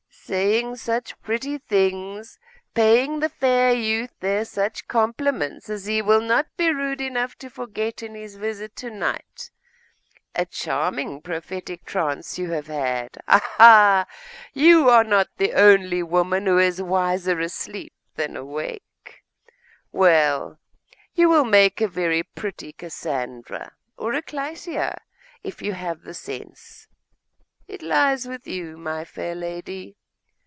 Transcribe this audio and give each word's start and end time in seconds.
'Saying 0.23 0.77
such 0.77 1.19
pretty 1.21 1.57
things! 1.57 2.39
paying 2.73 3.19
the 3.19 3.27
fair 3.27 3.73
youth 3.73 4.11
there 4.21 4.45
such 4.45 4.87
compliments, 4.87 5.69
as 5.69 5.87
he 5.87 6.01
will 6.01 6.21
not 6.21 6.45
be 6.55 6.71
rude 6.71 7.01
enough 7.01 7.35
to 7.35 7.49
forget 7.49 8.01
in 8.01 8.15
his 8.15 8.37
visit 8.37 8.73
to 8.73 8.89
night. 8.89 9.51
A 10.33 10.45
charming 10.45 11.21
prophetic 11.21 11.83
trance 11.83 12.39
you 12.39 12.49
have 12.51 12.67
had! 12.67 13.17
Ah 13.27 13.41
ha! 13.57 14.05
you 14.53 14.87
are 14.89 15.03
not 15.03 15.27
the 15.35 15.51
only 15.51 16.01
woman 16.01 16.45
who 16.45 16.57
is 16.59 16.81
wiser 16.81 17.37
asleep 17.41 17.91
than 18.15 18.37
awake! 18.37 19.25
Well, 19.91 20.59
you 21.13 21.27
will 21.27 21.45
make 21.45 21.81
a 21.81 21.89
very 21.89 22.23
pretty 22.23 22.71
Cassandra 22.71 23.73
or 23.97 24.13
a 24.13 24.21
Clytia, 24.21 24.97
if 25.43 25.61
you 25.61 25.73
have 25.73 26.03
the 26.03 26.13
sense.... 26.13 26.87
It 27.67 27.81
lies 27.81 28.29
with 28.29 28.47
you, 28.47 28.77
my 28.77 29.03
fair 29.03 29.35
lady. 29.35 29.97